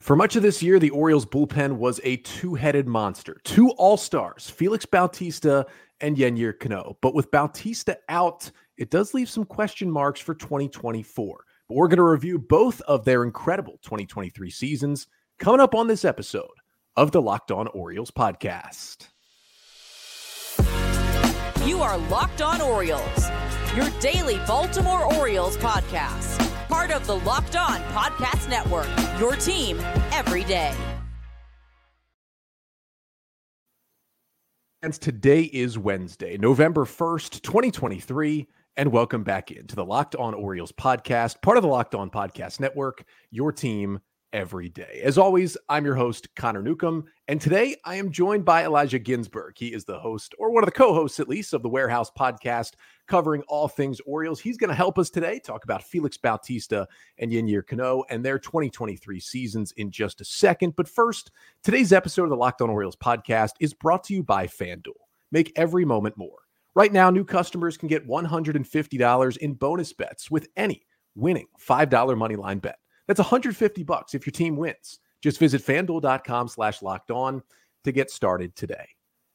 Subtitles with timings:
[0.00, 3.38] For much of this year, the Orioles bullpen was a two headed monster.
[3.44, 5.66] Two All Stars, Felix Bautista
[6.00, 6.96] and Yennier Cano.
[7.02, 11.44] But with Bautista out, it does leave some question marks for 2024.
[11.68, 15.06] But we're going to review both of their incredible 2023 seasons
[15.38, 16.48] coming up on this episode
[16.96, 19.08] of the Locked On Orioles podcast.
[21.66, 23.30] You are Locked On Orioles,
[23.76, 28.86] your daily Baltimore Orioles podcast part of the Locked On Podcast Network.
[29.18, 29.80] Your team
[30.12, 30.72] every day.
[34.80, 38.46] And today is Wednesday, November 1st, 2023.
[38.76, 42.60] And welcome back into the Locked On Orioles podcast, part of the Locked On Podcast
[42.60, 43.98] Network, your team
[44.32, 45.00] every day.
[45.02, 49.54] As always, I'm your host, Connor Newcomb, and today I am joined by Elijah Ginsburg.
[49.56, 52.10] He is the host, or one of the co hosts at least, of the Warehouse
[52.10, 52.72] podcast,
[53.08, 54.40] covering all things Orioles.
[54.40, 56.86] He's going to help us today talk about Felix Bautista
[57.18, 60.76] and Yennier Cano and their 2023 seasons in just a second.
[60.76, 61.30] But first,
[61.62, 64.92] today's episode of the Locked On Orioles podcast is brought to you by FanDuel.
[65.32, 66.38] Make every moment more.
[66.74, 72.36] Right now, new customers can get $150 in bonus bets with any winning $5 money
[72.36, 72.78] line bet.
[73.10, 75.00] That's 150 bucks if your team wins.
[75.20, 77.42] Just visit fanduel.com slash locked on
[77.82, 78.86] to get started today.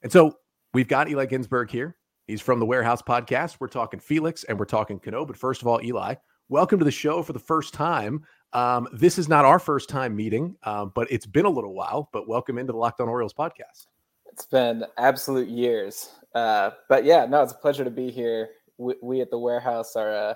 [0.01, 0.37] And so
[0.73, 1.97] we've got Eli Ginsburg here.
[2.25, 3.57] He's from the Warehouse Podcast.
[3.59, 5.25] We're talking Felix and we're talking Cano.
[5.25, 6.15] But first of all, Eli,
[6.47, 8.23] welcome to the show for the first time.
[8.53, 12.09] Um, this is not our first time meeting, um, but it's been a little while.
[12.13, 13.87] But welcome into the Locked On Orioles podcast.
[14.27, 16.11] It's been absolute years.
[16.33, 18.51] Uh, but yeah, no, it's a pleasure to be here.
[18.77, 20.33] We, we at the Warehouse are uh,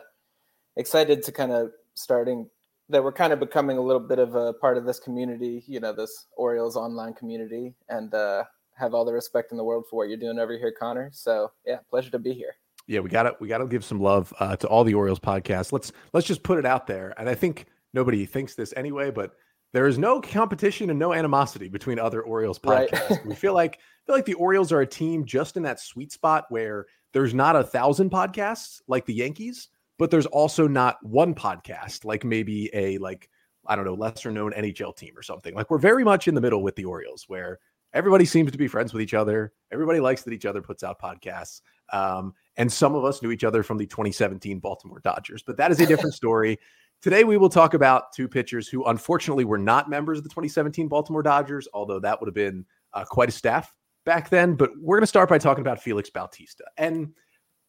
[0.76, 2.50] excited to kind of starting
[2.90, 5.80] that we're kind of becoming a little bit of a part of this community, you
[5.80, 8.44] know, this Orioles online community, and uh,
[8.76, 11.10] have all the respect in the world for what you're doing over here, Connor.
[11.14, 12.56] So yeah, pleasure to be here.
[12.88, 15.20] Yeah, we got to we got to give some love uh, to all the Orioles
[15.20, 15.72] podcasts.
[15.72, 19.34] Let's let's just put it out there, and I think nobody thinks this anyway, but
[19.72, 23.10] there is no competition and no animosity between other Orioles podcasts.
[23.12, 23.20] Right.
[23.26, 26.46] we feel like feel like the Orioles are a team just in that sweet spot
[26.50, 32.06] where there's not a thousand podcasts like the Yankees, but there's also not one podcast
[32.06, 33.30] like maybe a like
[33.68, 35.54] I don't know lesser known NHL team or something.
[35.54, 37.60] Like we're very much in the middle with the Orioles where
[37.94, 39.54] everybody seems to be friends with each other.
[39.72, 41.62] Everybody likes that each other puts out podcasts.
[41.92, 45.72] Um, and some of us knew each other from the 2017 Baltimore Dodgers, but that
[45.72, 46.58] is a different story.
[47.02, 50.88] Today, we will talk about two pitchers who unfortunately were not members of the 2017
[50.88, 53.74] Baltimore Dodgers, although that would have been uh, quite a staff
[54.06, 54.56] back then.
[54.56, 56.66] But we're going to start by talking about Felix Bautista.
[56.78, 57.14] And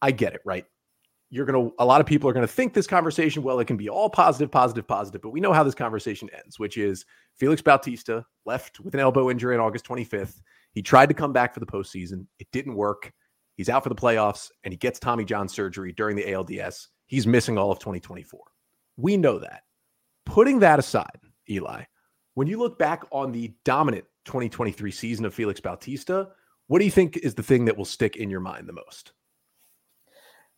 [0.01, 0.65] I get it, right?
[1.31, 3.65] You're going to a lot of people are going to think this conversation well it
[3.65, 7.05] can be all positive positive positive but we know how this conversation ends which is
[7.37, 10.41] felix bautista left with an elbow injury on august 25th
[10.73, 12.25] he tried to come back for the postseason.
[12.39, 13.11] It didn't work.
[13.55, 17.27] He's out for the playoffs and he gets tommy john surgery during the alds he's
[17.27, 18.39] missing all of 2024
[18.97, 19.63] we know that.
[20.25, 21.83] Putting that aside eli
[22.33, 26.29] when you look back on the dominant 2023 season of felix bautista
[26.67, 29.13] what do you think is the thing that will stick in your mind the most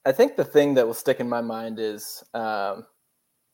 [0.06, 2.86] I think the thing that will stick in my mind is, um,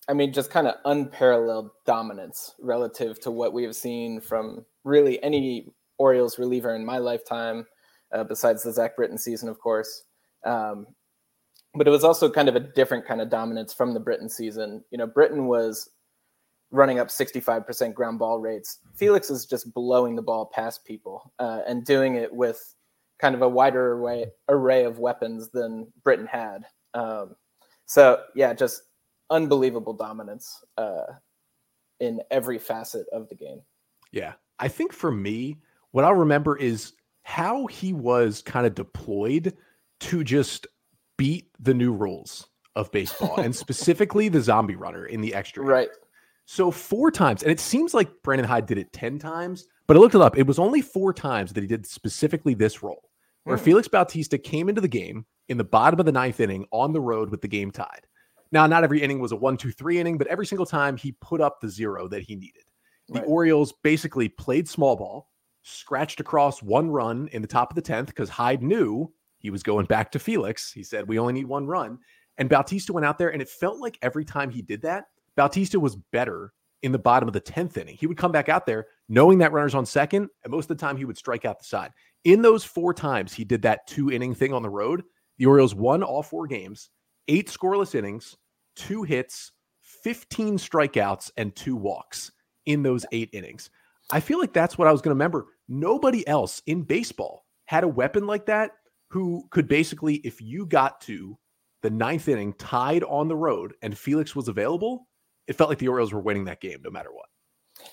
[0.07, 5.21] I mean, just kind of unparalleled dominance relative to what we have seen from really
[5.23, 7.67] any Orioles reliever in my lifetime,
[8.11, 10.05] uh, besides the Zach Britton season, of course.
[10.43, 10.87] Um,
[11.75, 14.83] but it was also kind of a different kind of dominance from the Britton season.
[14.89, 15.89] You know, Britton was
[16.71, 18.79] running up 65% ground ball rates.
[18.95, 22.75] Felix is just blowing the ball past people uh, and doing it with
[23.19, 26.65] kind of a wider array, array of weapons than Britton had.
[26.93, 27.35] Um,
[27.85, 28.83] so yeah, just
[29.29, 31.03] unbelievable dominance uh,
[31.99, 33.61] in every facet of the game.
[34.11, 35.57] Yeah, I think for me,
[35.91, 36.93] what I'll remember is
[37.23, 39.55] how he was kind of deployed
[39.99, 40.67] to just
[41.17, 45.63] beat the new rules of baseball and specifically the zombie runner in the extra.
[45.63, 45.89] Right.
[46.45, 49.99] So four times, and it seems like Brandon Hyde did it 10 times, but I
[49.99, 50.37] looked it up.
[50.37, 53.08] It was only four times that he did specifically this role
[53.49, 53.61] where mm.
[53.61, 57.01] Felix Bautista came into the game in the bottom of the ninth inning on the
[57.01, 58.05] road with the game tied.
[58.51, 61.13] Now, not every inning was a one, two, three inning, but every single time he
[61.13, 62.63] put up the zero that he needed.
[63.07, 63.27] The right.
[63.27, 65.29] Orioles basically played small ball,
[65.63, 69.63] scratched across one run in the top of the 10th because Hyde knew he was
[69.63, 70.71] going back to Felix.
[70.71, 71.97] He said, We only need one run.
[72.37, 75.79] And Bautista went out there, and it felt like every time he did that, Bautista
[75.79, 77.97] was better in the bottom of the 10th inning.
[77.97, 80.81] He would come back out there knowing that runner's on second, and most of the
[80.81, 81.91] time he would strike out the side.
[82.25, 85.03] In those four times he did that two inning thing on the road,
[85.37, 86.89] the Orioles won all four games,
[87.27, 88.35] eight scoreless innings,
[88.75, 89.51] two hits,
[90.03, 92.31] 15 strikeouts, and two walks
[92.65, 93.69] in those eight innings.
[94.11, 95.47] I feel like that's what I was going to remember.
[95.67, 98.71] Nobody else in baseball had a weapon like that
[99.09, 101.37] who could basically, if you got to
[101.81, 105.07] the ninth inning tied on the road and Felix was available,
[105.47, 107.27] it felt like the Orioles were winning that game no matter what.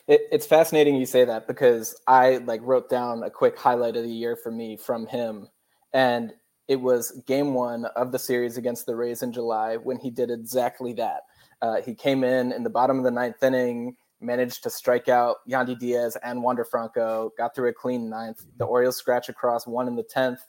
[0.09, 4.05] It, it's fascinating you say that because I like wrote down a quick highlight of
[4.05, 5.49] the year for me from him,
[5.93, 6.33] and
[6.69, 10.31] it was game one of the series against the Rays in July when he did
[10.31, 11.23] exactly that.
[11.63, 15.37] Uh, he came in in the bottom of the ninth inning, managed to strike out
[15.49, 18.45] Yandy Diaz and Wander Franco, got through a clean ninth.
[18.59, 20.41] The Orioles scratch across one in the tenth,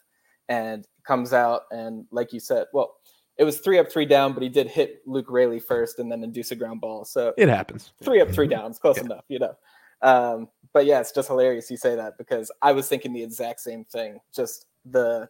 [0.48, 2.96] and comes out and, like you said, well,
[3.38, 6.24] it was three up, three down, but he did hit Luke Raley first and then
[6.24, 7.04] induce a ground ball.
[7.04, 7.92] So it happens.
[8.02, 9.04] Three up, three downs, close yeah.
[9.04, 9.56] enough, you know.
[10.02, 13.60] Um, but yeah, it's just hilarious you say that because I was thinking the exact
[13.60, 14.20] same thing.
[14.34, 15.28] Just the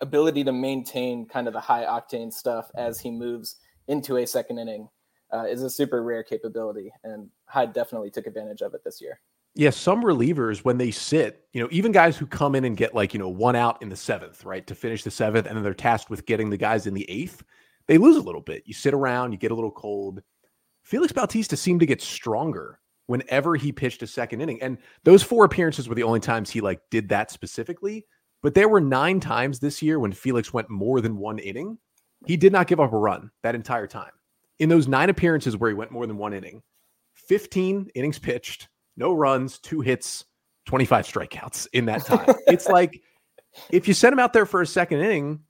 [0.00, 3.56] ability to maintain kind of the high octane stuff as he moves
[3.88, 4.88] into a second inning
[5.32, 9.20] uh, is a super rare capability, and Hyde definitely took advantage of it this year.
[9.54, 12.94] Yeah, some relievers when they sit, you know, even guys who come in and get
[12.94, 15.62] like, you know, one out in the seventh, right, to finish the seventh, and then
[15.62, 17.42] they're tasked with getting the guys in the eighth,
[17.86, 18.62] they lose a little bit.
[18.64, 20.22] You sit around, you get a little cold.
[20.82, 24.62] Felix Bautista seemed to get stronger whenever he pitched a second inning.
[24.62, 28.06] And those four appearances were the only times he like did that specifically.
[28.42, 31.78] But there were nine times this year when Felix went more than one inning.
[32.26, 34.12] He did not give up a run that entire time.
[34.58, 36.62] In those nine appearances where he went more than one inning,
[37.14, 38.68] 15 innings pitched,
[39.02, 40.24] no runs, two hits,
[40.66, 42.34] 25 strikeouts in that time.
[42.46, 43.02] it's like
[43.70, 45.40] if you sent him out there for a second inning,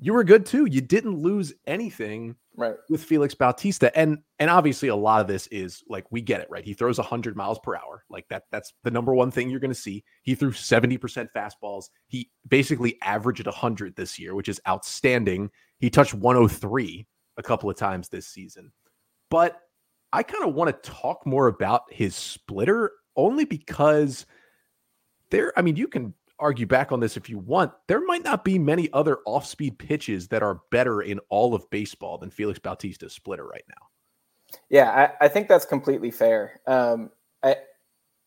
[0.00, 0.66] you were good too.
[0.66, 2.74] You didn't lose anything right.
[2.90, 3.96] with Felix Bautista.
[3.96, 6.64] And and obviously a lot of this is like we get it, right?
[6.64, 8.04] He throws 100 miles per hour.
[8.10, 10.02] Like that that's the number one thing you're going to see.
[10.24, 11.84] He threw 70% fastballs.
[12.08, 15.50] He basically averaged 100 this year, which is outstanding.
[15.78, 17.06] He touched 103
[17.36, 18.72] a couple of times this season.
[19.30, 19.60] But
[20.12, 24.26] I kind of want to talk more about his splitter only because
[25.30, 27.72] there, I mean, you can argue back on this if you want.
[27.86, 31.68] There might not be many other off speed pitches that are better in all of
[31.70, 34.58] baseball than Felix Bautista's splitter right now.
[34.68, 36.60] Yeah, I, I think that's completely fair.
[36.66, 37.10] Um,
[37.42, 37.56] I,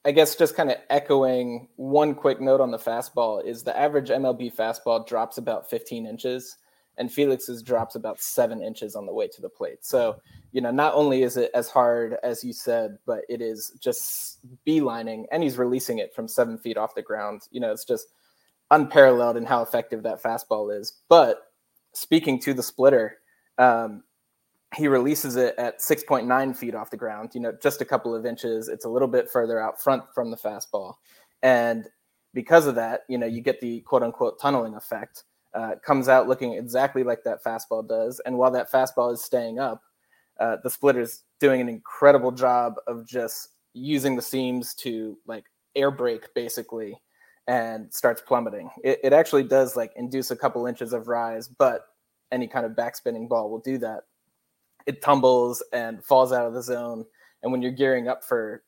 [0.05, 4.09] I guess just kind of echoing one quick note on the fastball is the average
[4.09, 6.57] MLB fastball drops about 15 inches
[6.97, 9.83] and Felix's drops about seven inches on the way to the plate.
[9.85, 10.21] So,
[10.51, 14.39] you know, not only is it as hard as you said, but it is just
[14.65, 17.41] beelining, and he's releasing it from seven feet off the ground.
[17.51, 18.07] You know, it's just
[18.71, 21.01] unparalleled in how effective that fastball is.
[21.09, 21.51] But
[21.93, 23.17] speaking to the splitter,
[23.57, 24.03] um,
[24.75, 28.25] he releases it at 6.9 feet off the ground, you know, just a couple of
[28.25, 28.67] inches.
[28.67, 30.95] It's a little bit further out front from the fastball.
[31.43, 31.87] And
[32.33, 35.23] because of that, you know, you get the quote unquote tunneling effect
[35.55, 38.19] uh, comes out looking exactly like that fastball does.
[38.25, 39.81] And while that fastball is staying up,
[40.39, 45.91] uh, the splitter's doing an incredible job of just using the seams to like air
[45.91, 47.01] brake basically
[47.47, 48.69] and starts plummeting.
[48.83, 51.87] It, it actually does like induce a couple inches of rise, but
[52.31, 54.01] any kind of backspinning ball will do that.
[54.85, 57.05] It tumbles and falls out of the zone.
[57.43, 58.63] And when you're gearing up for,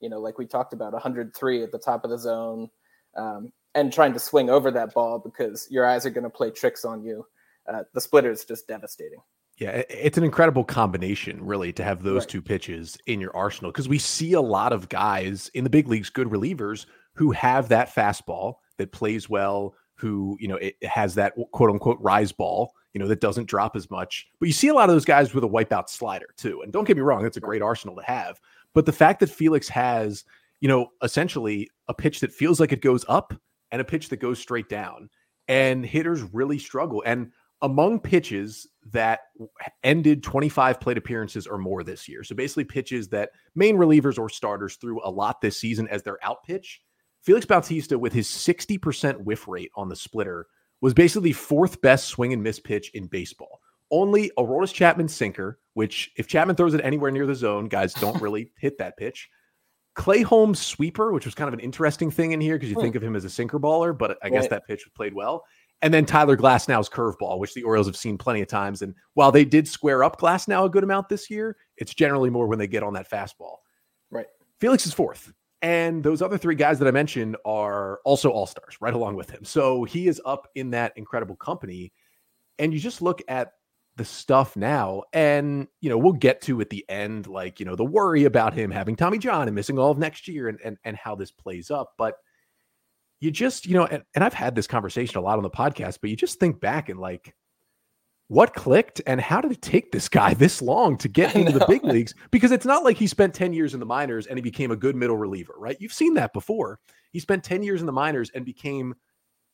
[0.00, 2.68] you know, like we talked about 103 at the top of the zone,
[3.16, 6.50] um, and trying to swing over that ball because your eyes are going to play
[6.50, 7.24] tricks on you.
[7.66, 9.20] Uh, the splitter is just devastating.
[9.58, 12.28] Yeah, it's an incredible combination, really, to have those right.
[12.28, 15.88] two pitches in your arsenal because we see a lot of guys in the big
[15.88, 21.16] leagues, good relievers, who have that fastball that plays well, who, you know, it has
[21.16, 24.28] that quote unquote rise ball, you know, that doesn't drop as much.
[24.38, 26.62] But you see a lot of those guys with a wipeout slider, too.
[26.62, 28.40] And don't get me wrong, it's a great arsenal to have.
[28.74, 30.24] But the fact that Felix has,
[30.60, 33.34] you know, essentially a pitch that feels like it goes up
[33.70, 35.08] and a pitch that goes straight down.
[35.48, 37.02] And hitters really struggle.
[37.06, 37.32] And
[37.62, 39.20] among pitches that
[39.82, 44.28] ended 25 plate appearances or more this year, so basically pitches that main relievers or
[44.28, 46.80] starters threw a lot this season as their out pitch,
[47.22, 50.46] Felix Bautista, with his 60% whiff rate on the splitter,
[50.80, 53.60] was basically the fourth best swing and miss pitch in baseball.
[53.90, 58.20] Only Aroldis Chapman sinker, which if Chapman throws it anywhere near the zone, guys don't
[58.22, 59.28] really hit that pitch.
[59.98, 62.82] Clay Holmes sweeper, which was kind of an interesting thing in here because you hmm.
[62.82, 65.44] think of him as a sinker baller, but I guess that pitch was played well.
[65.82, 68.82] And then Tyler Glasnow's curveball, which the Orioles have seen plenty of times.
[68.82, 72.46] And while they did square up Glasnow a good amount this year, it's generally more
[72.46, 73.56] when they get on that fastball.
[74.10, 74.26] Right.
[74.60, 75.32] Felix is fourth.
[75.62, 79.30] And those other three guys that I mentioned are also all stars right along with
[79.30, 79.44] him.
[79.44, 81.92] So he is up in that incredible company.
[82.60, 83.52] And you just look at
[83.98, 85.02] the stuff now.
[85.12, 88.54] And, you know, we'll get to at the end, like, you know, the worry about
[88.54, 91.30] him having Tommy John and missing all of next year and, and, and how this
[91.30, 91.92] plays up.
[91.98, 92.14] But
[93.20, 95.98] you just, you know, and, and I've had this conversation a lot on the podcast,
[96.00, 97.34] but you just think back and like,
[98.28, 101.66] what clicked and how did it take this guy this long to get into the
[101.66, 102.14] big leagues?
[102.30, 104.76] Because it's not like he spent 10 years in the minors and he became a
[104.76, 105.76] good middle reliever, right?
[105.80, 106.78] You've seen that before.
[107.10, 108.94] He spent 10 years in the minors and became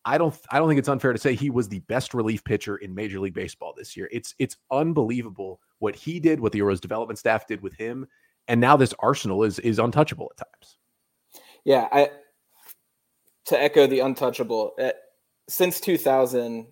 [0.07, 2.77] I don't I don't think it's unfair to say he was the best relief pitcher
[2.77, 4.09] in Major League Baseball this year.
[4.13, 8.07] It's it's unbelievable what he did, what the Orioles development staff did with him,
[8.49, 10.79] and now this arsenal is is untouchable at times.
[11.65, 12.11] Yeah, I
[13.47, 14.73] to echo the untouchable.
[14.81, 14.91] Uh,
[15.49, 16.67] since 2000,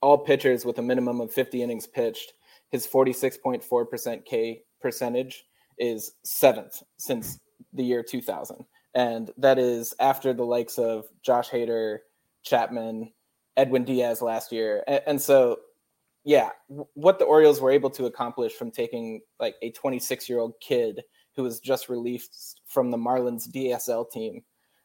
[0.00, 2.34] all pitchers with a minimum of 50 innings pitched,
[2.70, 5.44] his 46.4% K percentage
[5.78, 7.38] is seventh since
[7.72, 8.64] the year 2000.
[8.94, 11.98] And that is after the likes of Josh Hader,
[12.42, 13.12] Chapman,
[13.56, 14.82] Edwin Diaz last year.
[14.86, 15.58] And, and so,
[16.24, 16.50] yeah,
[16.94, 21.02] what the Orioles were able to accomplish from taking like a 26 year old kid
[21.34, 24.42] who was just released from the Marlins DSL team,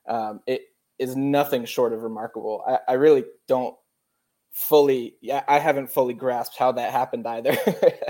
[0.08, 0.62] um, it
[1.00, 2.64] is nothing short of remarkable.
[2.68, 3.76] I, I really don't
[4.52, 7.56] fully, yeah, I haven't fully grasped how that happened either.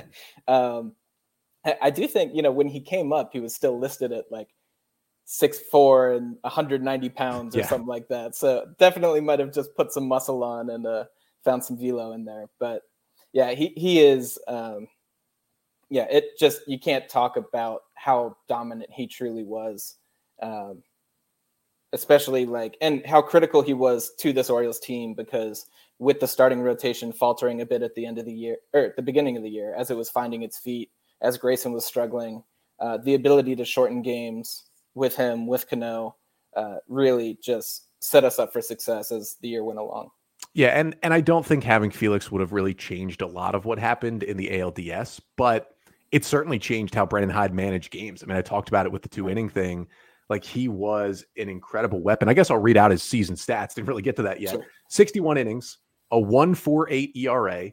[0.47, 0.93] um,
[1.65, 4.25] I, I do think, you know, when he came up, he was still listed at
[4.31, 4.47] like
[5.29, 7.67] six four and 190 pounds or yeah.
[7.67, 8.34] something like that.
[8.34, 11.03] So definitely might have just put some muscle on and uh,
[11.43, 12.46] found some velo in there.
[12.60, 12.84] But
[13.34, 14.39] yeah, he he is.
[14.48, 14.88] Um,
[15.89, 19.98] yeah, it just you can't talk about how dominant he truly was,
[20.41, 20.81] um,
[21.91, 25.65] especially like and how critical he was to this Orioles team because
[26.00, 28.96] with the starting rotation faltering a bit at the end of the year or at
[28.96, 30.89] the beginning of the year as it was finding its feet,
[31.22, 32.43] as Grayson was struggling,
[32.79, 34.66] uh, the ability to shorten games
[34.97, 36.15] with him, with Cano,
[36.55, 40.09] uh, really just set us up for success as the year went along.
[40.53, 43.65] Yeah, and and I don't think having Felix would have really changed a lot of
[43.65, 45.69] what happened in the ALDS, but
[46.11, 48.23] it certainly changed how Brandon Hyde managed games.
[48.23, 49.87] I mean, I talked about it with the two inning thing.
[50.29, 52.27] Like he was an incredible weapon.
[52.27, 53.73] I guess I'll read out his season stats.
[53.75, 54.51] Didn't really get to that yet.
[54.51, 54.65] Sure.
[54.89, 55.77] 61 innings,
[56.11, 57.71] a 148 ERA,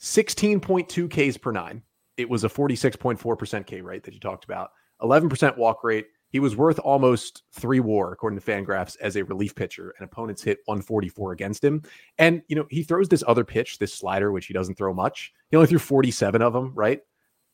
[0.00, 1.82] 16.2 Ks per nine.
[2.16, 4.70] It was a 46.4% K rate that you talked about,
[5.02, 9.54] 11% walk rate, he was worth almost three war, according to Fangraphs, as a relief
[9.54, 11.80] pitcher, and opponents hit 144 against him.
[12.18, 15.32] And, you know, he throws this other pitch, this slider, which he doesn't throw much.
[15.52, 17.02] He only threw 47 of them, right?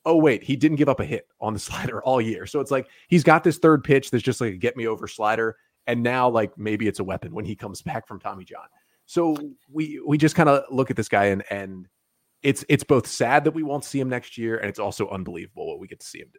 [0.07, 2.47] Oh, wait, he didn't give up a hit on the slider all year.
[2.47, 5.07] So it's like he's got this third pitch that's just like a get me over
[5.07, 5.59] slider.
[5.87, 8.65] And now, like, maybe it's a weapon when he comes back from Tommy John.
[9.05, 9.37] So
[9.71, 11.87] we we just kind of look at this guy and and
[12.43, 15.67] it's it's both sad that we won't see him next year, and it's also unbelievable
[15.69, 16.39] what we get to see him do.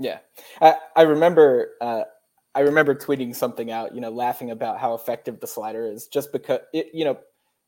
[0.00, 0.18] Yeah,
[0.60, 1.72] I, I remember.
[1.80, 2.02] Uh,
[2.52, 6.32] I remember tweeting something out, you know, laughing about how effective the slider is, just
[6.32, 7.16] because it, you know,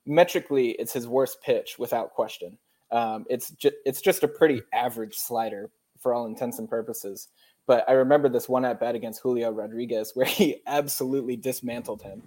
[0.07, 2.59] metrically, it's his worst pitch without question.
[2.91, 5.71] Um, it's it's just a pretty average slider
[6.01, 7.29] for all intents and purposes.
[7.67, 12.23] But I remember this one at bat against Julio Rodriguez where he absolutely dismantled him.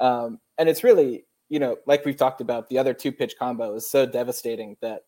[0.00, 3.74] Um, and it's really, you know, like we've talked about, the other two pitch combo
[3.76, 5.02] is so devastating that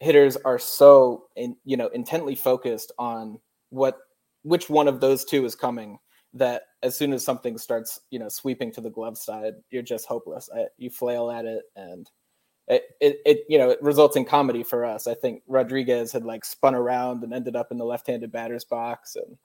[0.00, 3.38] hitters are so, in, you know, intently focused on
[3.70, 3.98] what
[4.42, 5.98] which one of those two is coming
[6.32, 10.06] that as soon as something starts you know sweeping to the glove side you're just
[10.06, 10.48] hopeless.
[10.54, 12.08] I, you flail at it and
[12.68, 15.06] it, it, it you know it results in comedy for us.
[15.06, 19.16] I think rodriguez had like spun around and ended up in the left-handed batter's box
[19.16, 19.36] and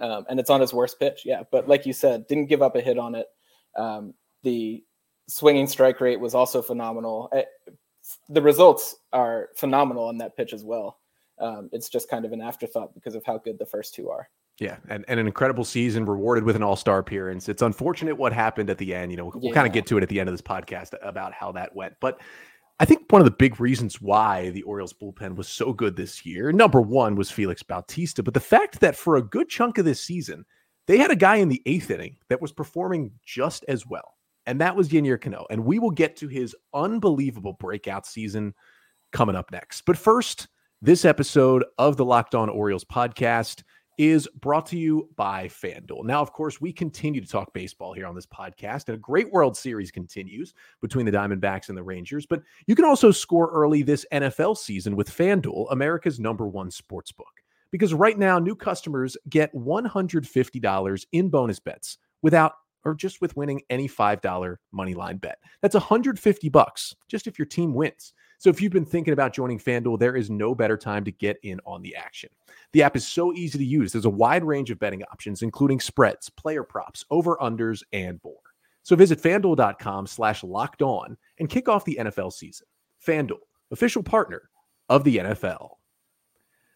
[0.00, 1.22] um, and it's on his worst pitch.
[1.24, 3.26] Yeah but like you said didn't give up a hit on it.
[3.76, 4.82] Um, the
[5.28, 7.30] swinging strike rate was also phenomenal.
[8.28, 10.98] The results are phenomenal on that pitch as well
[11.38, 14.28] um, it's just kind of an afterthought because of how good the first two are.
[14.60, 17.48] Yeah, and, and an incredible season rewarded with an all star appearance.
[17.48, 19.10] It's unfortunate what happened at the end.
[19.10, 19.48] You know, we'll, yeah.
[19.48, 21.74] we'll kind of get to it at the end of this podcast about how that
[21.74, 21.94] went.
[22.00, 22.20] But
[22.78, 26.26] I think one of the big reasons why the Orioles bullpen was so good this
[26.26, 29.84] year, number one was Felix Bautista, but the fact that for a good chunk of
[29.84, 30.44] this season,
[30.86, 34.16] they had a guy in the eighth inning that was performing just as well.
[34.46, 35.46] And that was Yennier Cano.
[35.50, 38.54] And we will get to his unbelievable breakout season
[39.12, 39.82] coming up next.
[39.82, 40.48] But first,
[40.84, 43.62] this episode of the Locked On Orioles podcast
[43.98, 46.04] is brought to you by FanDuel.
[46.04, 49.30] Now, of course, we continue to talk baseball here on this podcast, and a great
[49.30, 52.26] World Series continues between the Diamondbacks and the Rangers.
[52.26, 57.12] But you can also score early this NFL season with FanDuel, America's number one sports
[57.12, 57.30] book.
[57.70, 63.62] Because right now, new customers get $150 in bonus bets without or just with winning
[63.70, 65.38] any $5 money line bet.
[65.60, 68.12] That's 150 bucks just if your team wins.
[68.42, 71.38] So if you've been thinking about joining FanDuel, there is no better time to get
[71.44, 72.28] in on the action.
[72.72, 73.92] The app is so easy to use.
[73.92, 78.34] There's a wide range of betting options, including spreads, player props, over-unders, and more.
[78.82, 82.66] So visit fanduel.com slash locked on and kick off the NFL season.
[83.06, 83.38] FanDuel,
[83.70, 84.50] official partner
[84.88, 85.76] of the NFL.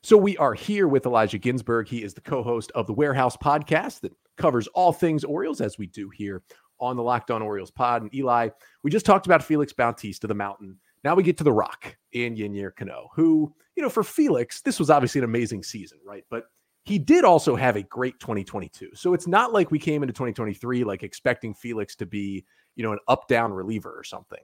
[0.05, 1.89] So we are here with Elijah Ginsburg.
[1.89, 5.89] He is the co-host of the Warehouse podcast that covers all things Orioles, as we
[5.89, 6.45] do here
[6.79, 8.03] on the Locked On Orioles pod.
[8.03, 8.51] And Eli,
[8.85, 12.35] we just talked about Felix Bautista, the mountain now we get to The Rock in
[12.35, 16.25] Yennier Cano, who, you know, for Felix, this was obviously an amazing season, right?
[16.29, 16.47] But
[16.85, 18.91] he did also have a great 2022.
[18.95, 22.45] So it's not like we came into 2023 like expecting Felix to be,
[22.75, 24.41] you know, an up down reliever or something.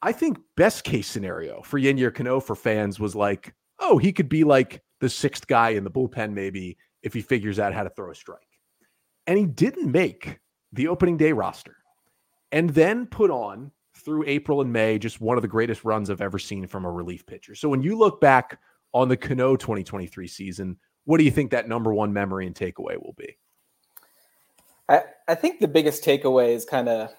[0.00, 4.30] I think best case scenario for Yennier Cano for fans was like, oh, he could
[4.30, 7.90] be like the sixth guy in the bullpen, maybe if he figures out how to
[7.90, 8.40] throw a strike.
[9.26, 10.40] And he didn't make
[10.72, 11.76] the opening day roster
[12.50, 13.72] and then put on
[14.06, 16.90] through April and May just one of the greatest runs I've ever seen from a
[16.90, 17.56] relief pitcher.
[17.56, 18.60] So when you look back
[18.94, 22.96] on the Cano 2023 season, what do you think that number one memory and takeaway
[22.96, 23.36] will be?
[24.88, 27.10] I, I think the biggest takeaway is kind of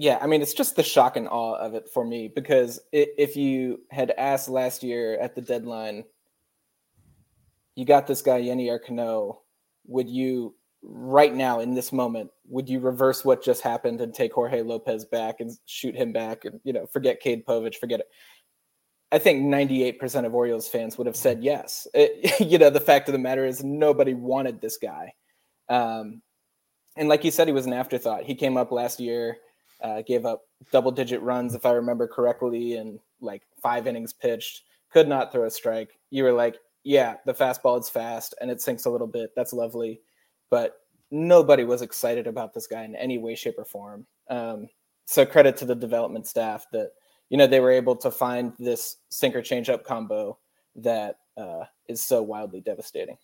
[0.00, 3.36] yeah, I mean, it's just the shock and awe of it for me because if
[3.36, 6.04] you had asked last year at the deadline,
[7.74, 9.40] you got this guy Yennier Cano,
[9.86, 14.32] would you right now in this moment would you reverse what just happened and take
[14.32, 18.06] Jorge Lopez back and shoot him back and you know forget Cade Povich, forget it?
[19.10, 21.86] I think 98% of Orioles fans would have said yes.
[21.94, 25.14] It, you know, the fact of the matter is nobody wanted this guy.
[25.70, 26.20] Um,
[26.94, 28.24] and like you said, he was an afterthought.
[28.24, 29.38] He came up last year
[29.82, 30.42] uh, gave up
[30.72, 34.62] double digit runs, if I remember correctly, and like five innings pitched.
[34.92, 35.90] Could not throw a strike.
[36.10, 39.30] You were like, yeah, the fastball is fast and it sinks a little bit.
[39.36, 40.00] That's lovely.
[40.50, 40.76] But
[41.10, 44.06] nobody was excited about this guy in any way, shape, or form.
[44.28, 44.68] Um,
[45.06, 46.92] so credit to the development staff that,
[47.30, 50.38] you know, they were able to find this sinker changeup combo
[50.76, 53.16] that uh, is so wildly devastating.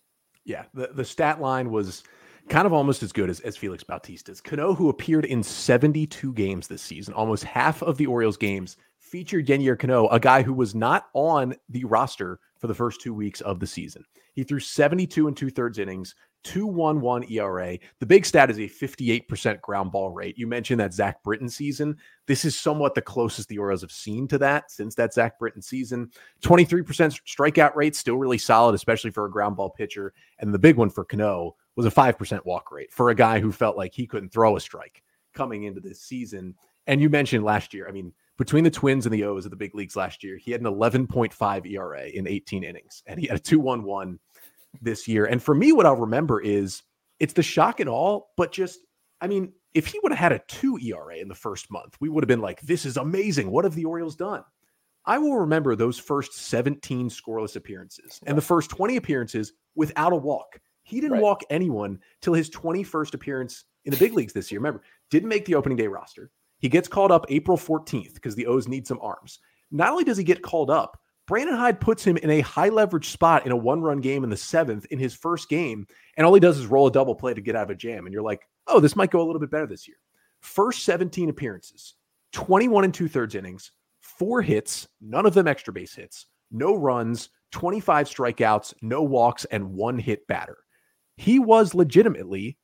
[0.45, 0.63] Yeah.
[0.73, 2.03] The, the stat line was
[2.49, 4.41] kind of almost as good as, as Felix Bautista's.
[4.41, 8.77] Cano, who appeared in 72 games this season, almost half of the Orioles games
[9.15, 13.13] featured Yennier Cano, a guy who was not on the roster for the first two
[13.13, 14.03] weeks of the season.
[14.33, 17.77] He threw 72 and two thirds innings, 2.11 ERA.
[18.01, 20.37] The big stat is a 58% ground ball rate.
[20.37, 21.95] You mentioned that Zach Britton season.
[22.25, 25.61] This is somewhat the closest the Orioles have seen to that since that Zach Britton
[25.61, 26.11] season.
[26.41, 30.13] 23% strikeout rate, still really solid, especially for a ground ball pitcher.
[30.39, 33.53] And the big one for Cano was a 5% walk rate for a guy who
[33.53, 35.03] felt like he couldn't throw a strike
[35.33, 36.53] coming into this season.
[36.85, 39.57] And you mentioned last year, I mean, between the Twins and the O's of the
[39.57, 43.37] big leagues last year, he had an 11.5 ERA in 18 innings, and he had
[43.37, 44.17] a 2-1-1
[44.81, 45.25] this year.
[45.25, 46.83] And for me, what I'll remember is
[47.19, 48.79] it's the shock and all, but just,
[49.21, 52.09] I mean, if he would have had a two ERA in the first month, we
[52.09, 53.51] would have been like, this is amazing.
[53.51, 54.43] What have the Orioles done?
[55.05, 60.17] I will remember those first 17 scoreless appearances and the first 20 appearances without a
[60.17, 60.59] walk.
[60.83, 61.21] He didn't right.
[61.21, 64.59] walk anyone till his 21st appearance in the big leagues this year.
[64.59, 66.31] Remember, didn't make the opening day roster.
[66.65, 69.37] He gets called up April 14th because the O's need some arms.
[69.69, 73.09] Not only does he get called up, Brandon Hyde puts him in a high leverage
[73.09, 75.85] spot in a one run game in the seventh in his first game.
[76.17, 78.07] And all he does is roll a double play to get out of a jam.
[78.07, 79.97] And you're like, oh, this might go a little bit better this year.
[80.39, 81.93] First 17 appearances,
[82.31, 87.29] 21 and two thirds innings, four hits, none of them extra base hits, no runs,
[87.51, 90.57] 25 strikeouts, no walks, and one hit batter
[91.17, 92.57] he was legitimately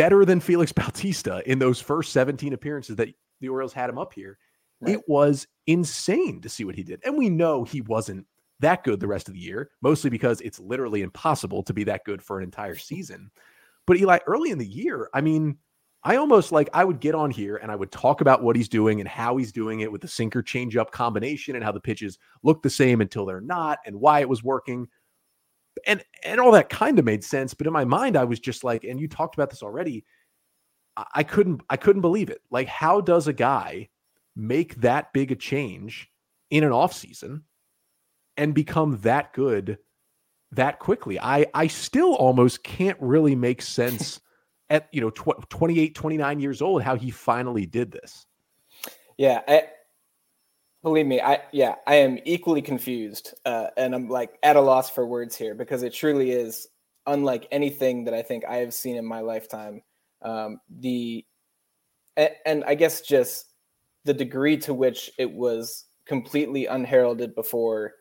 [0.00, 3.10] better than Felix Bautista in those first 17 appearances that
[3.42, 4.38] the Orioles had him up here.
[4.80, 4.94] Right.
[4.94, 7.02] It was insane to see what he did.
[7.04, 8.26] And we know he wasn't
[8.60, 12.06] that good the rest of the year, mostly because it's literally impossible to be that
[12.06, 13.30] good for an entire season.
[13.86, 15.58] But Eli, early in the year, I mean,
[16.02, 18.70] I almost like I would get on here and I would talk about what he's
[18.70, 22.18] doing and how he's doing it with the sinker changeup combination and how the pitches
[22.42, 24.88] look the same until they're not and why it was working
[25.86, 28.64] and and all that kind of made sense but in my mind i was just
[28.64, 30.04] like and you talked about this already
[31.14, 32.40] i couldn't i couldn't believe it.
[32.50, 33.88] Like how does a guy
[34.36, 36.10] make that big a change
[36.50, 37.44] in an off season
[38.36, 39.78] and become that good
[40.52, 41.18] that quickly?
[41.20, 44.20] I i still almost can't really make sense
[44.70, 48.26] at you know tw- 28 29 years old how he finally did this.
[49.16, 49.64] Yeah I,
[50.82, 54.88] Believe me, I yeah, I am equally confused, uh, and I'm like at a loss
[54.88, 56.68] for words here because it truly is
[57.06, 59.82] unlike anything that I think I have seen in my lifetime.
[60.22, 61.24] Um, the
[62.16, 63.46] and, I guess just
[64.04, 67.92] the degree to which it was completely unheralded before.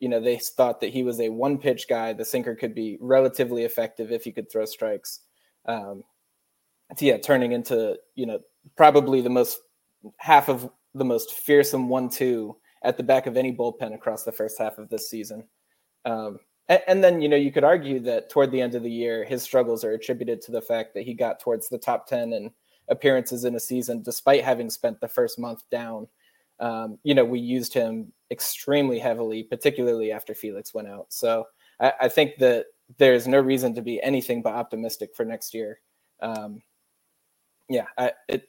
[0.00, 2.12] You know, they thought that he was a one pitch guy.
[2.12, 5.20] The sinker could be relatively effective if he could throw strikes.
[5.64, 6.04] Um,
[6.98, 8.40] yeah, turning into you know
[8.76, 9.58] probably the most
[10.18, 14.58] half of the most fearsome one-two at the back of any bullpen across the first
[14.58, 15.44] half of this season.
[16.04, 18.90] Um, and, and, then you know you could argue that toward the end of the
[18.90, 22.32] year, his struggles are attributed to the fact that he got towards the top ten
[22.32, 22.50] in
[22.88, 26.06] appearances in a season, despite having spent the first month down.
[26.60, 31.06] Um, you know, we used him extremely heavily, particularly after Felix went out.
[31.10, 31.46] So
[31.80, 32.66] I, I think that
[32.98, 35.80] there's no reason to be anything but optimistic for next year.
[36.20, 36.62] Um,
[37.68, 38.48] yeah, I, it,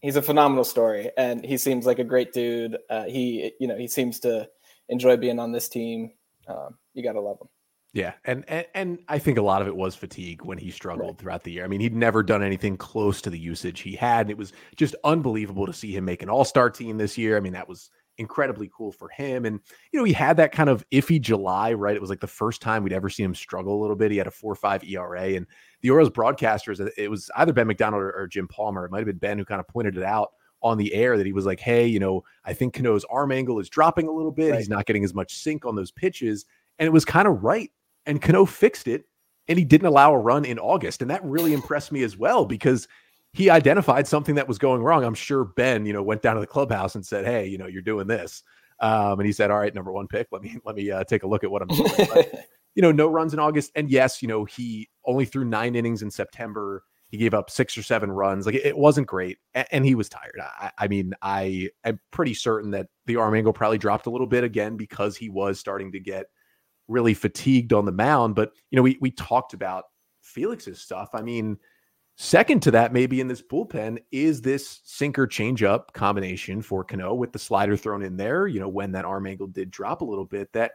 [0.00, 2.76] he's a phenomenal story, and he seems like a great dude.
[2.90, 4.48] Uh, he, you know, he seems to
[4.88, 6.12] enjoy being on this team.
[6.48, 7.48] Um, you got to love him.
[7.92, 11.08] Yeah, and, and, and I think a lot of it was fatigue when he struggled
[11.08, 11.18] right.
[11.18, 11.64] throughout the year.
[11.64, 14.52] I mean, he'd never done anything close to the usage he had, and it was
[14.76, 17.36] just unbelievable to see him make an All Star team this year.
[17.36, 19.44] I mean, that was incredibly cool for him.
[19.44, 19.60] And,
[19.92, 21.94] you know, he had that kind of iffy July, right?
[21.94, 24.10] It was like the first time we'd ever seen him struggle a little bit.
[24.10, 25.34] He had a 4 5 ERA.
[25.34, 25.46] And
[25.86, 28.84] the Orioles broadcasters, it was either Ben McDonald or, or Jim Palmer.
[28.84, 31.26] It might have been Ben who kind of pointed it out on the air that
[31.26, 34.32] he was like, hey, you know, I think Cano's arm angle is dropping a little
[34.32, 34.50] bit.
[34.50, 34.58] Right.
[34.58, 36.44] He's not getting as much sink on those pitches.
[36.80, 37.70] And it was kind of right.
[38.04, 39.06] And Cano fixed it
[39.46, 41.02] and he didn't allow a run in August.
[41.02, 42.88] And that really impressed me as well because
[43.32, 45.04] he identified something that was going wrong.
[45.04, 47.66] I'm sure Ben, you know, went down to the clubhouse and said, "Hey, you know,
[47.66, 48.42] you're doing this,"
[48.80, 50.28] um, and he said, "All right, number one pick.
[50.32, 52.46] Let me let me uh, take a look at what I'm doing." but,
[52.76, 56.02] you know, no runs in August, and yes, you know, he only threw nine innings
[56.02, 56.84] in September.
[57.08, 58.46] He gave up six or seven runs.
[58.46, 60.38] Like it, wasn't great, and, and, he was tired.
[60.40, 64.26] I, I mean, I am pretty certain that the arm angle probably dropped a little
[64.26, 66.26] bit again because he was starting to get
[66.86, 68.34] really fatigued on the mound.
[68.34, 69.84] But you know, we we talked about
[70.20, 71.08] Felix's stuff.
[71.14, 71.58] I mean
[72.18, 77.30] Second to that, maybe in this bullpen, is this sinker changeup combination for Cano with
[77.30, 78.46] the slider thrown in there.
[78.46, 80.72] You know, when that arm angle did drop a little bit, that,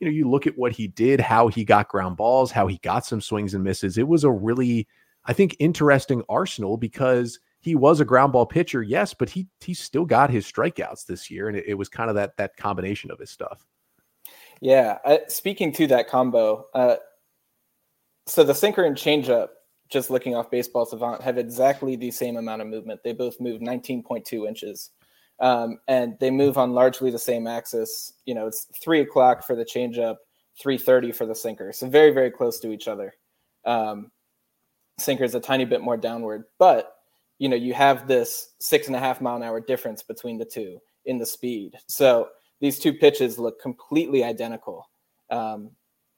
[0.00, 2.78] you know, you look at what he did, how he got ground balls, how he
[2.78, 3.96] got some swings and misses.
[3.96, 4.88] It was a really,
[5.24, 9.72] I think, interesting arsenal because he was a ground ball pitcher, yes, but he he
[9.74, 13.10] still got his strikeouts this year, and it, it was kind of that that combination
[13.10, 13.66] of his stuff.
[14.60, 16.96] Yeah, speaking to that combo, uh,
[18.26, 19.48] so the sinker and changeup
[19.88, 23.00] just looking off Baseball Savant, have exactly the same amount of movement.
[23.04, 24.90] They both move 19.2 inches.
[25.40, 28.12] Um, and they move on largely the same axis.
[28.24, 30.16] You know, it's three o'clock for the changeup,
[30.60, 31.72] 330 for the sinker.
[31.72, 33.14] So very, very close to each other.
[33.64, 34.10] Um,
[34.98, 36.94] sinker is a tiny bit more downward, but
[37.38, 40.44] you know, you have this six and a half mile an hour difference between the
[40.44, 41.76] two in the speed.
[41.88, 42.28] So
[42.60, 44.88] these two pitches look completely identical.
[45.30, 45.70] Um,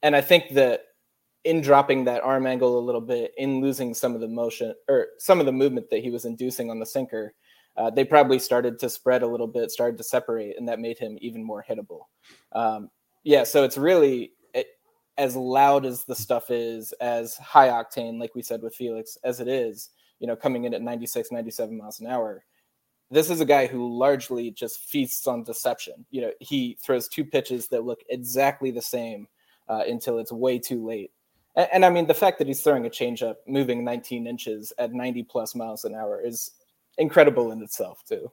[0.03, 0.83] and I think that
[1.45, 5.09] in dropping that arm angle a little bit, in losing some of the motion or
[5.19, 7.33] some of the movement that he was inducing on the sinker,
[7.77, 10.99] uh, they probably started to spread a little bit, started to separate, and that made
[10.99, 12.03] him even more hittable.
[12.53, 12.91] Um,
[13.25, 14.67] yeah, so it's really it,
[15.19, 19.41] as loud as the stuff is, as high octane, like we said with Felix, as
[19.41, 22.45] it is, you know, coming in at 96, 97 miles an hour.
[23.11, 26.05] This is a guy who largely just feasts on deception.
[26.11, 29.29] You know, he throws two pitches that look exactly the same
[29.69, 31.13] uh, until it's way too late
[31.57, 34.93] and, and, I mean, the fact that he's throwing a changeup, moving 19 inches at
[34.93, 36.53] 90 plus miles an hour is
[36.99, 38.31] incredible in itself, too.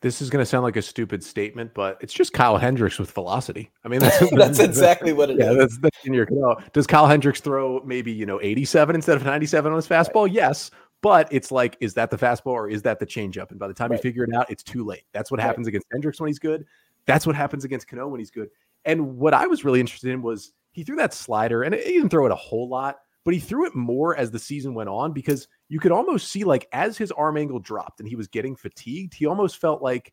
[0.00, 3.10] This is going to sound like a stupid statement, but it's just Kyle Hendricks with
[3.10, 3.72] velocity.
[3.84, 5.56] I mean, that's, that's exactly what it yeah, is.
[5.58, 6.28] That's, that's in your
[6.72, 10.26] Does Kyle Hendricks throw maybe you know 87 instead of 97 on his fastball?
[10.26, 10.34] Right.
[10.34, 13.50] Yes, but it's like, is that the fastball or is that the changeup?
[13.50, 13.98] And by the time right.
[13.98, 15.04] you figure it out, it's too late.
[15.12, 15.70] That's what happens right.
[15.70, 16.64] against Hendricks when he's good.
[17.06, 18.50] That's what happens against Cano when he's good.
[18.84, 22.10] And what I was really interested in was he threw that slider and he didn't
[22.10, 25.12] throw it a whole lot, but he threw it more as the season went on
[25.12, 28.56] because you could almost see like as his arm angle dropped and he was getting
[28.56, 30.12] fatigued, he almost felt like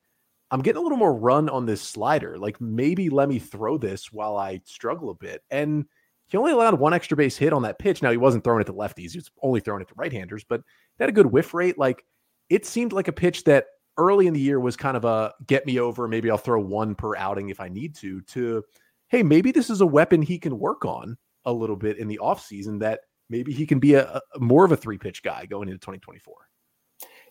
[0.51, 2.37] I'm getting a little more run on this slider.
[2.37, 5.43] Like maybe let me throw this while I struggle a bit.
[5.49, 5.85] And
[6.27, 8.01] he only allowed one extra base hit on that pitch.
[8.01, 10.61] Now he wasn't throwing it to lefties; he was only throwing it to right-handers, but
[10.97, 11.77] he had a good whiff rate.
[11.77, 12.03] Like
[12.49, 13.65] it seemed like a pitch that
[13.97, 16.07] early in the year was kind of a get me over.
[16.07, 18.21] Maybe I'll throw one per outing if I need to.
[18.21, 18.63] To
[19.09, 22.19] hey, maybe this is a weapon he can work on a little bit in the
[22.21, 25.67] offseason that maybe he can be a, a more of a three pitch guy going
[25.67, 26.35] into 2024.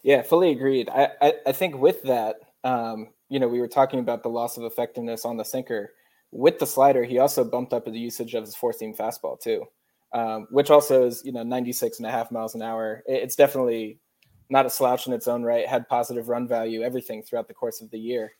[0.02, 0.88] Yeah, fully agreed.
[0.90, 4.56] I, I, I think with that, um, you know, we were talking about the loss
[4.56, 5.92] of effectiveness on the sinker.
[6.30, 9.64] With the slider, he also bumped up the usage of his four seam fastball too,
[10.12, 13.02] um, which also is, you know, 96 and a half miles an hour.
[13.06, 13.98] It's definitely
[14.50, 17.80] not a slouch in its own right, had positive run value, everything throughout the course
[17.80, 18.32] of the year.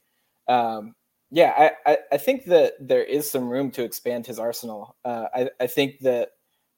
[0.49, 0.95] Um,
[1.31, 4.97] yeah, I, I, I, think that there is some room to expand his arsenal.
[5.05, 6.33] Uh, I, I think that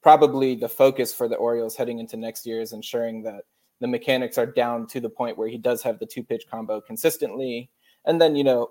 [0.06, 3.42] probably the focus for the Orioles heading into next year is ensuring that
[3.80, 6.80] the mechanics are down to the point where he does have the two pitch combo
[6.80, 7.68] consistently.
[8.04, 8.68] And then, you know,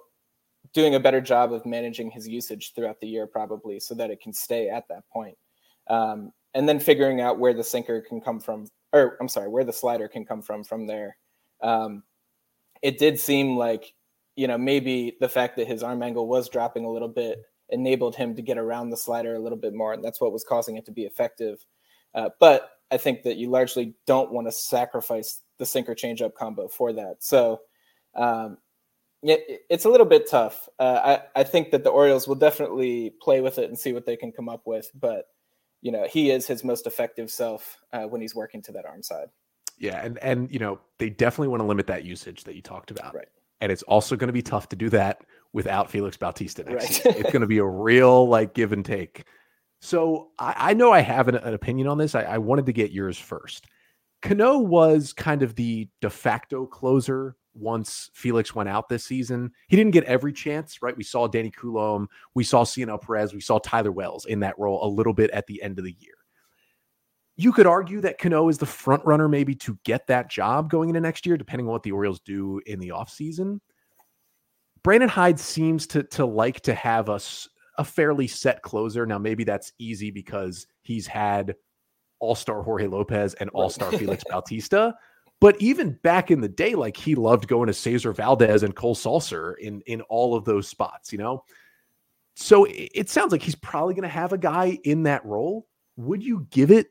[0.71, 4.21] doing a better job of managing his usage throughout the year, probably, so that it
[4.21, 5.37] can stay at that point.
[5.89, 9.65] Um, and then figuring out where the sinker can come from, or I'm sorry, where
[9.65, 11.17] the slider can come from from there.
[11.61, 12.03] Um,
[12.81, 13.93] it did seem like
[14.37, 18.15] you know, maybe the fact that his arm angle was dropping a little bit enabled
[18.15, 20.77] him to get around the slider a little bit more, and that's what was causing
[20.77, 21.65] it to be effective.
[22.13, 26.67] Uh, but I think that you largely don't want to sacrifice the sinker changeup combo
[26.67, 27.17] for that.
[27.19, 27.61] So
[28.15, 28.57] um,
[29.23, 30.69] it, it's a little bit tough.
[30.79, 34.05] Uh, I, I think that the Orioles will definitely play with it and see what
[34.05, 34.89] they can come up with.
[34.93, 35.25] But
[35.81, 39.03] you know, he is his most effective self uh, when he's working to that arm
[39.03, 39.27] side.
[39.77, 42.91] Yeah, and and you know they definitely want to limit that usage that you talked
[42.91, 43.13] about.
[43.13, 43.27] Right
[43.61, 45.21] and it's also going to be tough to do that
[45.55, 47.15] without Felix Bautista next right.
[47.15, 49.23] it's going to be a real like give and take.
[49.79, 52.13] So I, I know I have an, an opinion on this.
[52.13, 53.65] I, I, wanted to get yours first.
[54.21, 59.49] Cano was kind of the de facto closer once Felix went out this season.
[59.69, 60.97] He didn't get every chance, right?
[60.97, 64.85] We saw Danny Coulombe, we saw Cionel Perez, we saw Tyler Wells in that role
[64.85, 66.15] a little bit at the end of the year.
[67.37, 70.89] You could argue that Cano is the front runner maybe to get that job going
[70.89, 73.61] into next year, depending on what the Orioles do in the offseason.
[74.85, 79.03] Brandon Hyde seems to to like to have us a, a fairly set closer.
[79.07, 81.55] Now, maybe that's easy because he's had
[82.19, 84.93] all-star Jorge Lopez and all-star Felix Bautista.
[85.41, 88.93] But even back in the day, like he loved going to Cesar Valdez and Cole
[88.93, 91.43] Sulser in in all of those spots, you know.
[92.35, 95.65] So it, it sounds like he's probably going to have a guy in that role.
[95.97, 96.89] Would you give it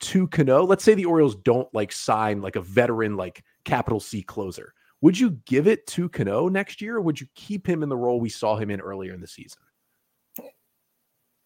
[0.00, 0.64] to Cano?
[0.64, 4.74] Let's say the Orioles don't like sign like a veteran, like capital C closer.
[5.00, 7.96] Would you give it to Cano next year, or would you keep him in the
[7.96, 9.62] role we saw him in earlier in the season?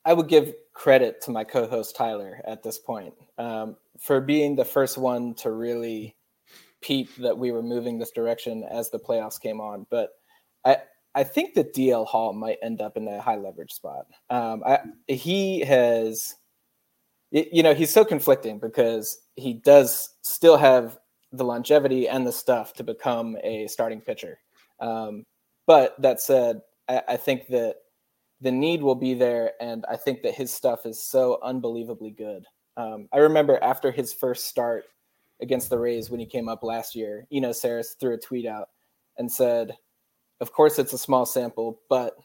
[0.04, 4.64] I would give credit to my co-host Tyler at this point um, for being the
[4.64, 6.16] first one to really
[6.80, 9.86] peep that we were moving this direction as the playoffs came on.
[9.90, 10.10] But
[10.64, 10.78] I
[11.14, 14.06] I think that DL Hall might end up in a high leverage spot.
[14.30, 16.34] Um, I, he has,
[17.30, 20.98] you know, he's so conflicting because he does still have
[21.32, 24.38] the longevity and the stuff to become a starting pitcher.
[24.80, 25.24] Um,
[25.66, 27.76] but that said, I, I think that
[28.40, 32.44] the need will be there, and I think that his stuff is so unbelievably good.
[32.76, 34.84] Um, I remember after his first start
[35.40, 38.68] against the Rays when he came up last year, Eno Sarris threw a tweet out
[39.16, 39.76] and said,
[40.40, 42.16] "Of course, it's a small sample, but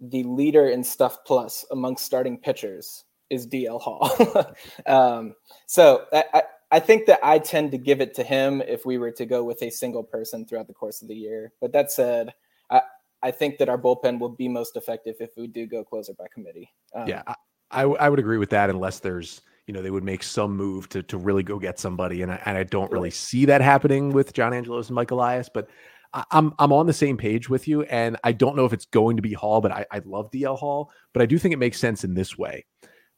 [0.00, 4.54] the leader in stuff plus amongst starting pitchers is DL Hall."
[4.86, 5.34] um,
[5.66, 6.42] so I
[6.80, 9.62] think that I tend to give it to him if we were to go with
[9.62, 11.52] a single person throughout the course of the year.
[11.60, 12.34] But that said,
[12.70, 12.82] I,
[13.22, 16.26] I think that our bullpen will be most effective if we do go closer by
[16.32, 16.72] committee.
[16.94, 17.22] Um, yeah,
[17.70, 20.88] I, I would agree with that unless there's you know they would make some move
[20.90, 24.12] to to really go get somebody, and I, and I don't really see that happening
[24.12, 25.68] with John Angelos and Mike Elias, but.
[26.30, 29.16] I'm I'm on the same page with you, and I don't know if it's going
[29.16, 30.92] to be Hall, but I, I love DL Hall.
[31.12, 32.66] But I do think it makes sense in this way.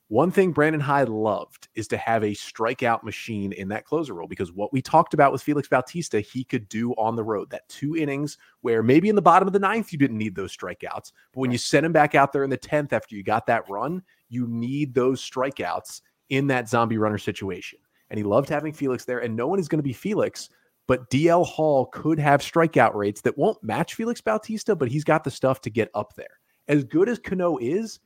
[0.09, 4.29] One thing Brandon Hyde loved is to have a strikeout machine in that closer role
[4.29, 7.51] because what we talked about with Felix Bautista, he could do on the road.
[7.51, 10.57] That two innings where maybe in the bottom of the ninth, you didn't need those
[10.57, 11.11] strikeouts.
[11.33, 13.69] But when you send him back out there in the 10th after you got that
[13.69, 17.81] run, you need those strikeouts in that zombie runner situation.
[18.11, 19.19] And he loved having Felix there.
[19.19, 20.51] And no one is going to be Felix,
[20.87, 25.25] but DL Hall could have strikeout rates that won't match Felix Bautista, but he's got
[25.25, 26.39] the stuff to get up there.
[26.69, 27.99] As good as Cano is,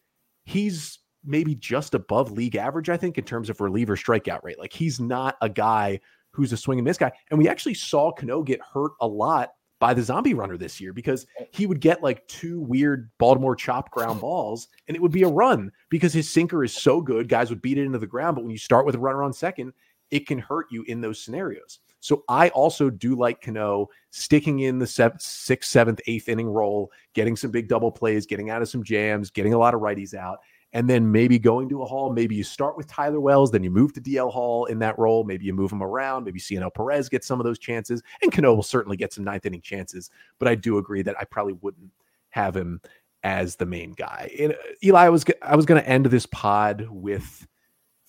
[0.44, 4.58] he's maybe just above league average, I think, in terms of reliever strikeout rate.
[4.58, 6.00] Like he's not a guy
[6.32, 7.12] who's a swing and miss guy.
[7.30, 10.92] And we actually saw Cano get hurt a lot by the zombie runner this year
[10.92, 15.22] because he would get like two weird Baltimore chop ground balls and it would be
[15.22, 17.28] a run because his sinker is so good.
[17.28, 18.36] Guys would beat it into the ground.
[18.36, 19.72] But when you start with a runner on second,
[20.10, 21.80] it can hurt you in those scenarios.
[22.00, 26.90] So I also do like Cano sticking in the seventh, sixth, seventh, eighth inning role,
[27.14, 30.14] getting some big double plays, getting out of some jams, getting a lot of righties
[30.14, 30.38] out
[30.72, 32.12] and then maybe going to a Hall.
[32.12, 35.24] Maybe you start with Tyler Wells, then you move to DL Hall in that role.
[35.24, 36.24] Maybe you move him around.
[36.24, 39.46] Maybe Cionel Perez gets some of those chances, and Cano will certainly get some ninth
[39.46, 40.10] inning chances.
[40.38, 41.90] But I do agree that I probably wouldn't
[42.30, 42.80] have him
[43.22, 44.30] as the main guy.
[44.38, 47.46] And uh, Eli, I was I was going to end this pod with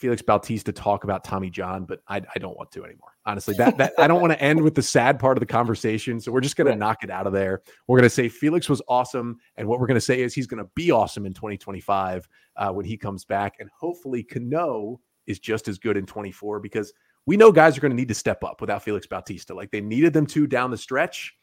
[0.02, 3.12] Felix Bautista talk about Tommy John, but I, I don't want to anymore.
[3.24, 6.20] Honestly, that, that I don't want to end with the sad part of the conversation.
[6.20, 7.62] So we're just going to knock it out of there.
[7.88, 10.48] We're going to say Felix was awesome, and what we're going to say is he's
[10.48, 15.38] going to be awesome in 2025 uh, when he comes back, and hopefully Cano is
[15.38, 16.92] just as good in 24 because
[17.28, 19.54] we know guys are going to need to step up without Felix Bautista.
[19.54, 21.36] Like they needed them to down the stretch.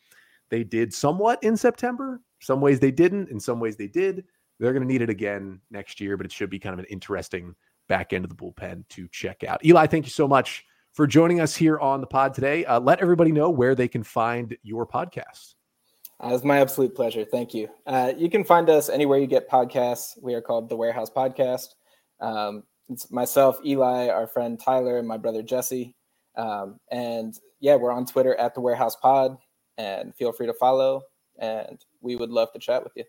[0.51, 2.21] They did somewhat in September.
[2.41, 3.29] Some ways they didn't.
[3.29, 4.25] In some ways they did.
[4.59, 6.87] They're going to need it again next year, but it should be kind of an
[6.91, 7.55] interesting
[7.89, 9.65] back of the bullpen to check out.
[9.65, 12.65] Eli, thank you so much for joining us here on the pod today.
[12.65, 15.55] Uh, let everybody know where they can find your podcast.
[16.23, 17.25] Uh, it's my absolute pleasure.
[17.25, 17.69] Thank you.
[17.87, 20.21] Uh, you can find us anywhere you get podcasts.
[20.21, 21.75] We are called the Warehouse Podcast.
[22.21, 25.95] Um, it's myself, Eli, our friend Tyler, and my brother Jesse.
[26.37, 29.39] Um, and yeah, we're on Twitter at the Warehouse Pod,
[29.77, 31.03] and feel free to follow.
[31.39, 33.05] And we would love to chat with you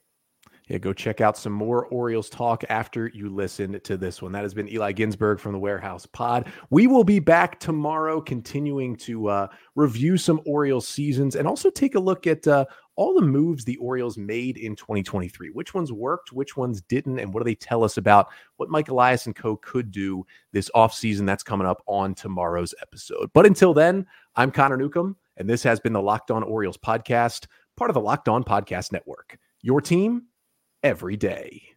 [0.70, 4.32] yeah, go check out some more Orioles talk after you listen to this one.
[4.32, 6.48] That has been Eli Ginsburg from the Warehouse Pod.
[6.70, 11.96] We will be back tomorrow, continuing to uh, review some Orioles seasons and also take
[11.96, 15.50] a look at uh, all the moves the Orioles made in 2023.
[15.50, 18.28] Which ones worked, which ones didn't, and what do they tell us about
[18.58, 21.26] what Mike Elias and co could do this offseason?
[21.26, 23.32] That's coming up on tomorrow's episode.
[23.34, 24.06] But until then,
[24.36, 28.02] I'm Connor Newcomb, and this has been the Locked On Orioles podcast, part of the
[28.02, 29.40] Locked On Podcast Network.
[29.62, 30.26] Your team
[30.84, 31.76] every day.